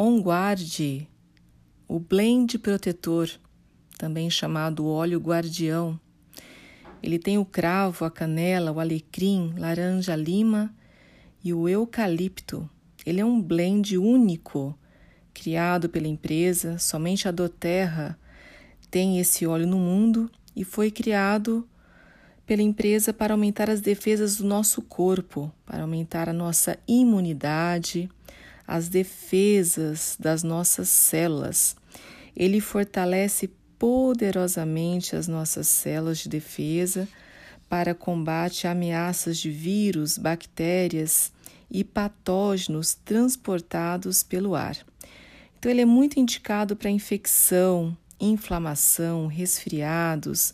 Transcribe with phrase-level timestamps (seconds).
[0.00, 1.08] On Guard,
[1.88, 3.28] o blend protetor,
[3.98, 5.98] também chamado óleo guardião.
[7.02, 10.72] Ele tem o cravo, a canela, o alecrim, laranja lima
[11.42, 12.70] e o eucalipto.
[13.04, 14.78] Ele é um blend único,
[15.34, 18.16] criado pela empresa, somente a Doterra
[18.92, 21.68] tem esse óleo no mundo e foi criado
[22.46, 28.08] pela empresa para aumentar as defesas do nosso corpo, para aumentar a nossa imunidade,
[28.68, 31.74] as defesas das nossas células.
[32.36, 37.08] Ele fortalece poderosamente as nossas células de defesa
[37.66, 41.32] para combate a ameaças de vírus, bactérias
[41.70, 44.76] e patógenos transportados pelo ar.
[45.58, 50.52] Então, ele é muito indicado para infecção, inflamação, resfriados,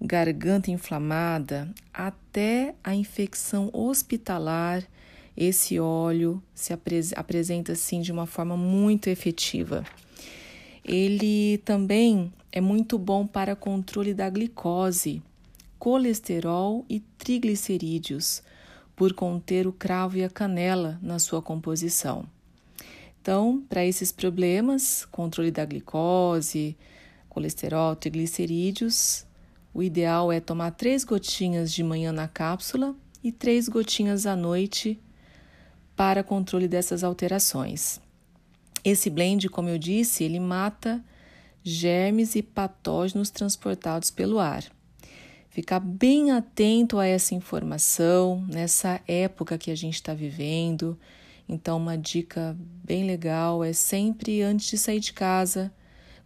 [0.00, 4.84] garganta inflamada, até a infecção hospitalar,
[5.36, 9.84] esse óleo se apres apresenta assim de uma forma muito efetiva.
[10.84, 15.22] Ele também é muito bom para controle da glicose,
[15.78, 18.42] colesterol e triglicerídeos,
[18.96, 22.26] por conter o cravo e a canela na sua composição.
[23.22, 26.76] Então, para esses problemas, controle da glicose,
[27.28, 29.24] colesterol, triglicerídeos,
[29.72, 34.98] o ideal é tomar três gotinhas de manhã na cápsula e três gotinhas à noite
[36.00, 38.00] para controle dessas alterações.
[38.82, 41.04] Esse blend, como eu disse, ele mata
[41.62, 44.64] germes e patógenos transportados pelo ar.
[45.50, 50.98] Ficar bem atento a essa informação nessa época que a gente está vivendo.
[51.46, 55.70] Então, uma dica bem legal é sempre antes de sair de casa,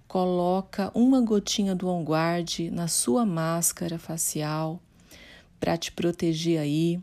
[0.07, 4.81] coloca uma gotinha do On Guard na sua máscara facial
[5.59, 7.01] para te proteger aí,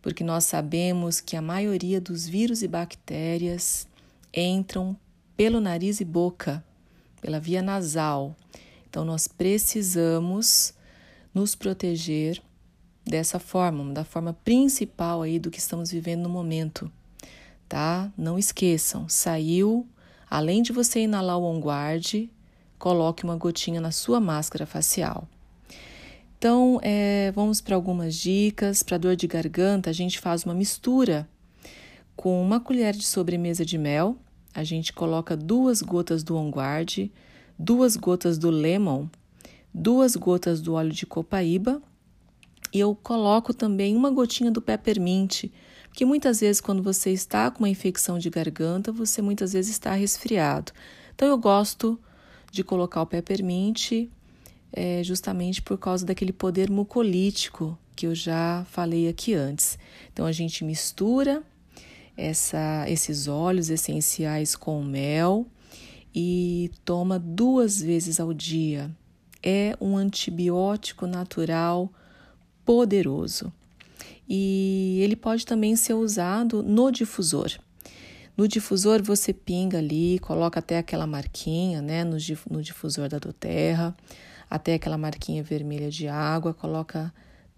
[0.00, 3.86] porque nós sabemos que a maioria dos vírus e bactérias
[4.32, 4.96] entram
[5.36, 6.64] pelo nariz e boca,
[7.20, 8.36] pela via nasal.
[8.88, 10.74] Então nós precisamos
[11.34, 12.42] nos proteger
[13.04, 16.90] dessa forma, da forma principal aí do que estamos vivendo no momento,
[17.68, 18.12] tá?
[18.16, 19.86] Não esqueçam, saiu,
[20.28, 22.28] além de você inalar o On Guard,
[22.78, 25.26] coloque uma gotinha na sua máscara facial.
[26.38, 28.82] Então, é, vamos para algumas dicas.
[28.84, 31.28] Para dor de garganta, a gente faz uma mistura
[32.14, 34.16] com uma colher de sobremesa de mel.
[34.54, 36.52] A gente coloca duas gotas do On
[37.58, 39.08] duas gotas do Lemon,
[39.74, 41.82] duas gotas do óleo de copaíba
[42.72, 45.46] e eu coloco também uma gotinha do peppermint,
[45.88, 49.92] porque muitas vezes quando você está com uma infecção de garganta, você muitas vezes está
[49.92, 50.72] resfriado.
[51.14, 51.98] Então eu gosto
[52.52, 54.08] de colocar o peppermint
[54.72, 59.78] é, justamente por causa daquele poder mucolítico que eu já falei aqui antes.
[60.12, 61.42] Então a gente mistura
[62.16, 65.46] essa, esses óleos essenciais com mel
[66.14, 68.90] e toma duas vezes ao dia.
[69.42, 71.92] É um antibiótico natural
[72.64, 73.52] poderoso.
[74.28, 77.52] E ele pode também ser usado no difusor.
[78.36, 82.16] No difusor você pinga ali, coloca até aquela marquinha, né, no,
[82.50, 83.96] no difusor da doterra,
[84.48, 87.12] até aquela marquinha vermelha de água, coloca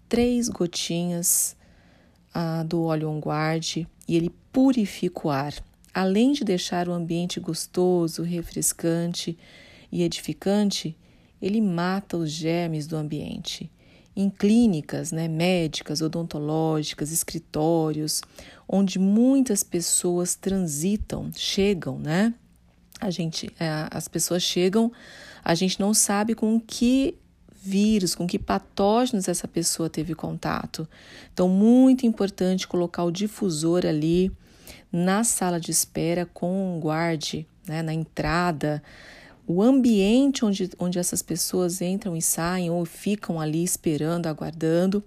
[0.09, 1.55] três gotinhas
[2.33, 5.53] ah, do óleo on guard e ele purifica o ar.
[5.93, 9.37] Além de deixar o ambiente gostoso, refrescante
[9.91, 10.95] e edificante,
[11.41, 13.69] ele mata os germes do ambiente
[14.15, 18.21] em clínicas né, médicas, odontológicas, escritórios,
[18.67, 22.33] onde muitas pessoas transitam, chegam, né?
[23.01, 24.91] A gente, é, as pessoas chegam,
[25.43, 27.17] a gente não sabe com que
[27.63, 30.87] vírus, com que patógenos essa pessoa teve contato.
[31.33, 34.31] Então, muito importante colocar o difusor ali
[34.91, 38.81] na sala de espera com um guarde, né, na entrada,
[39.47, 45.03] o ambiente onde, onde essas pessoas entram e saem ou ficam ali esperando, aguardando,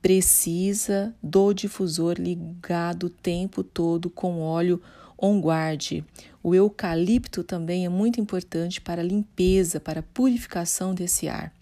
[0.00, 4.80] precisa do difusor ligado o tempo todo com óleo
[5.20, 6.04] on guard.
[6.48, 11.52] O eucalipto também é muito importante para a limpeza, para a purificação desse ar.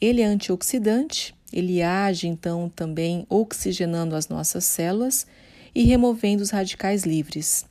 [0.00, 5.28] Ele é antioxidante, ele age então também oxigenando as nossas células
[5.72, 7.64] e removendo os radicais livres.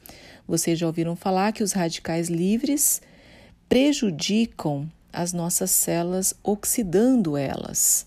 [0.47, 3.01] Vocês já ouviram falar que os radicais livres
[3.67, 8.05] prejudicam as nossas células, oxidando elas.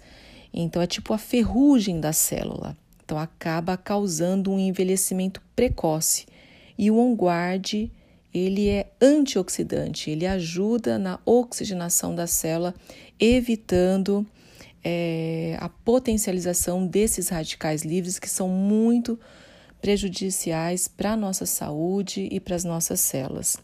[0.54, 2.78] Então, é tipo a ferrugem da célula.
[3.04, 6.24] Então, acaba causando um envelhecimento precoce.
[6.78, 7.92] E o OnGuard,
[8.32, 12.74] ele é antioxidante, ele ajuda na oxigenação da célula,
[13.20, 14.26] evitando
[14.82, 19.18] é, a potencialização desses radicais livres que são muito
[19.80, 23.58] prejudiciais para a nossa saúde e para as nossas células.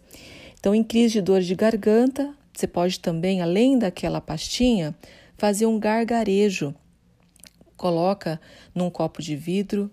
[0.58, 4.94] Então, em crise de dor de garganta, você pode também, além daquela pastinha,
[5.36, 6.74] fazer um gargarejo.
[7.76, 8.40] Coloca
[8.74, 9.90] num copo de vidro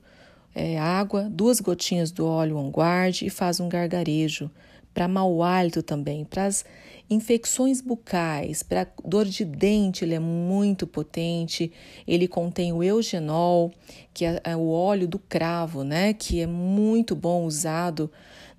[0.55, 4.49] é, água, duas gotinhas do óleo on guard e faz um gargarejo
[4.95, 6.63] para mau hálito também, para as
[7.09, 11.69] infecções bucais, para dor de dente, ele é muito potente.
[12.07, 13.73] Ele contém o eugenol,
[14.13, 18.09] que é, é o óleo do cravo, né, que é muito bom usado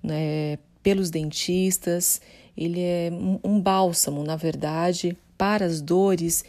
[0.01, 2.21] né, pelos dentistas.
[2.55, 3.09] Ele é
[3.43, 6.45] um bálsamo, na verdade, para as dores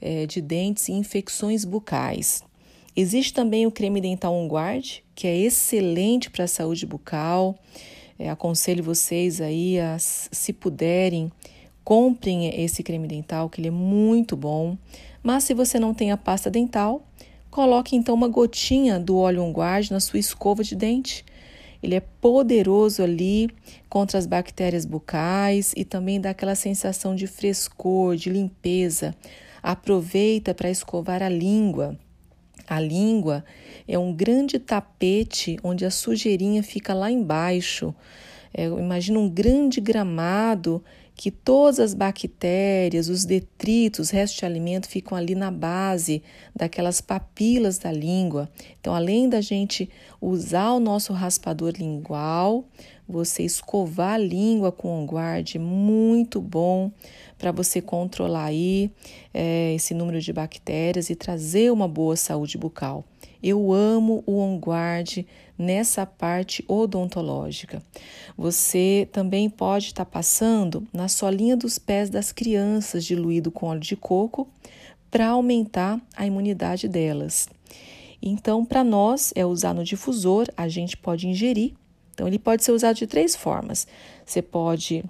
[0.00, 2.44] é, de dentes e infecções bucais.
[2.94, 7.58] Existe também o creme dental On Guard, que é excelente para a saúde bucal.
[8.18, 11.32] É, aconselho vocês aí a, se puderem,
[11.82, 14.76] comprem esse creme dental, que ele é muito bom.
[15.22, 17.02] Mas se você não tem a pasta dental,
[17.50, 21.24] coloque então uma gotinha do óleo On Guard na sua escova de dente.
[21.82, 23.48] Ele é poderoso ali
[23.88, 29.14] contra as bactérias bucais e também dá aquela sensação de frescor, de limpeza.
[29.62, 31.98] Aproveita para escovar a língua.
[32.66, 33.44] A língua
[33.86, 37.94] é um grande tapete onde a sujeirinha fica lá embaixo.
[38.54, 40.82] É, imagina um grande gramado
[41.14, 46.22] que todas as bactérias, os detritos, restos de alimento ficam ali na base
[46.54, 48.50] daquelas papilas da língua.
[48.80, 49.88] Então, além da gente
[50.20, 52.64] usar o nosso raspador lingual,
[53.08, 56.90] você escovar a língua com o guarde, muito bom
[57.38, 58.90] para você controlar aí
[59.34, 63.04] é, esse número de bactérias e trazer uma boa saúde bucal.
[63.42, 65.24] Eu amo o On Guard
[65.58, 67.82] nessa parte odontológica.
[68.36, 73.80] Você também pode estar tá passando na solinha dos pés das crianças diluído com óleo
[73.80, 74.48] de coco
[75.10, 77.48] para aumentar a imunidade delas.
[78.22, 81.74] Então, para nós, é usar no difusor, a gente pode ingerir.
[82.14, 83.86] Então, ele pode ser usado de três formas.
[84.24, 85.04] Você pode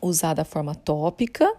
[0.00, 1.52] usar da forma tópica,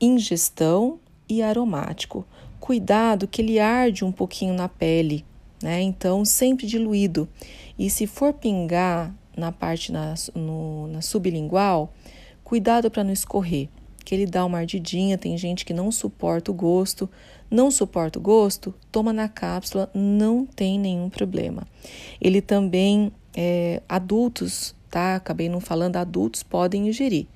[0.00, 2.24] ingestão e aromático.
[2.60, 5.24] Cuidado que ele arde um pouquinho na pele,
[5.62, 5.80] né?
[5.82, 7.28] Então, sempre diluído.
[7.78, 11.92] E se for pingar na parte na, no, na sublingual,
[12.42, 13.68] cuidado para não escorrer,
[14.06, 15.18] que ele dá uma ardidinha.
[15.18, 17.10] Tem gente que não suporta o gosto.
[17.50, 21.64] Não suporta o gosto, toma na cápsula, não tem nenhum problema.
[22.20, 25.14] Ele também, é, adultos, tá?
[25.14, 27.26] Acabei não falando, adultos podem ingerir.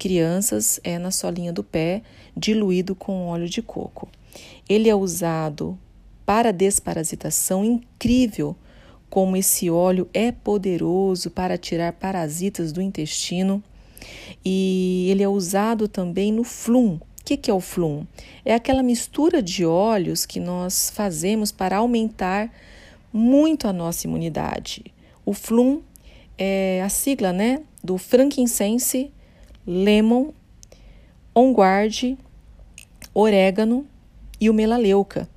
[0.00, 2.00] Crianças é na solinha do pé,
[2.34, 4.08] diluído com óleo de coco.
[4.66, 5.78] Ele é usado
[6.24, 8.56] para desparasitação, incrível
[9.10, 13.62] como esse óleo é poderoso para tirar parasitas do intestino.
[14.42, 16.94] E ele é usado também no flum.
[16.94, 18.06] O que, que é o flum?
[18.42, 22.50] É aquela mistura de óleos que nós fazemos para aumentar
[23.12, 24.82] muito a nossa imunidade.
[25.26, 25.82] O flum
[26.38, 29.12] é a sigla né, do frankincense,
[29.70, 30.32] lemon,
[31.32, 32.18] on guard,
[33.14, 33.86] orégano
[34.40, 35.28] e o melaleuca.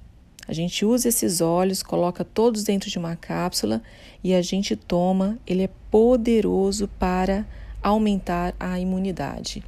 [0.47, 3.79] A gente usa esses óleos, coloca todos dentro de uma cápsula
[4.23, 5.37] e a gente toma.
[5.45, 7.45] Ele é poderoso para
[7.81, 9.63] aumentar a imunidade.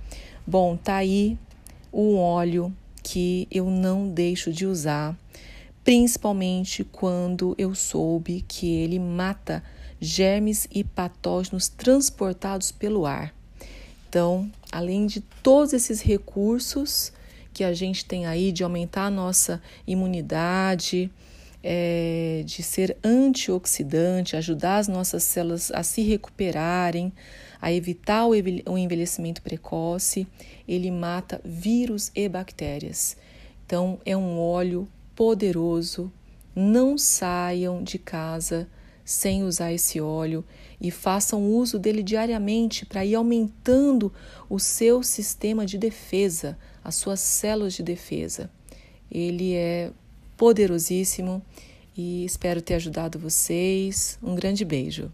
[0.47, 1.37] Bom, tá aí
[1.93, 5.15] um óleo que eu não deixo de usar,
[5.83, 9.63] principalmente quando eu soube que ele mata
[10.01, 13.31] germes e patógenos transportados pelo ar.
[14.15, 17.11] Então, além de todos esses recursos
[17.53, 21.11] que a gente tem aí de aumentar a nossa imunidade,
[21.61, 27.11] é, de ser antioxidante, ajudar as nossas células a se recuperarem,
[27.61, 30.25] a evitar o envelhecimento precoce,
[30.65, 33.17] ele mata vírus e bactérias.
[33.65, 36.09] Então, é um óleo poderoso.
[36.55, 38.65] Não saiam de casa
[39.05, 40.43] sem usar esse óleo
[40.81, 44.11] e façam uso dele diariamente para ir aumentando
[44.49, 48.49] o seu sistema de defesa, as suas células de defesa.
[49.11, 49.91] Ele é
[50.35, 51.41] poderosíssimo
[51.95, 54.17] e espero ter ajudado vocês.
[54.21, 55.11] Um grande beijo.